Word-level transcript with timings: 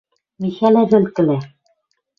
Михӓлӓ 0.41 0.83
вӹлкӹлӓ 0.89 1.39